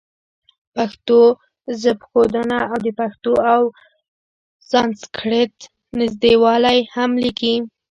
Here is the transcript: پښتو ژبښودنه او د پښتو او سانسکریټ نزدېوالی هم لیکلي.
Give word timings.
پښتو 0.75 1.19
ژبښودنه 1.81 2.59
او 2.71 2.75
د 2.85 2.87
پښتو 2.99 3.33
او 3.53 3.61
سانسکریټ 4.69 5.55
نزدېوالی 5.99 6.79
هم 6.95 7.11
لیکلي. 7.23 7.55